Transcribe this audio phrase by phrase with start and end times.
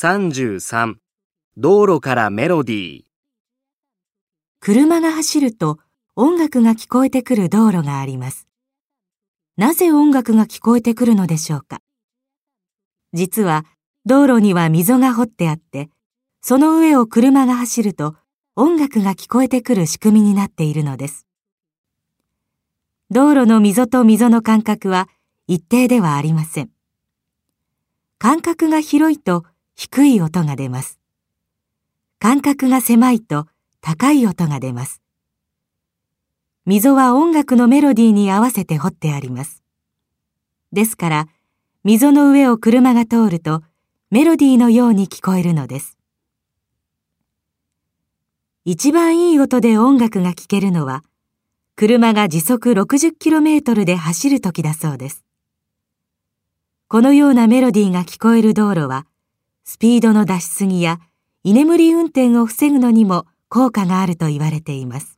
[0.00, 0.94] 33
[1.56, 3.02] 道路からメロディー
[4.60, 5.80] 車が走ると
[6.14, 8.46] 音楽が聞こえてくる道路があります。
[9.56, 11.80] なぜ音楽が聞こえてくるのでしょうか？
[13.12, 13.64] 実は
[14.06, 15.90] 道路には溝が掘ってあって、
[16.42, 18.14] その上を車が走ると
[18.54, 21.26] 音楽が聞こえてくる仕組みになっているのです。
[23.10, 25.08] 道路の溝と溝の間隔は
[25.48, 26.70] 一定ではありません。
[28.20, 29.44] 間隔が広いと
[29.80, 30.98] 低い音が出ます。
[32.18, 33.46] 間隔が狭いと
[33.80, 35.00] 高い音が出ます。
[36.66, 39.62] 溝は音楽のメロディーに合わせて掘ってあります。
[40.72, 41.28] ですから、
[41.84, 43.62] 溝の上を車が通ると
[44.10, 45.96] メロディーのように聞こえるのです。
[48.64, 51.04] 一番いい音で音楽が聴けるのは、
[51.76, 55.24] 車が時速 60km で走る時だそうです。
[56.88, 59.06] このようなメロディーが聞こえる道路は、
[59.70, 60.98] スピードの出しすぎや
[61.44, 65.17] 居眠り運転を防ぐのにも効果があると言われています。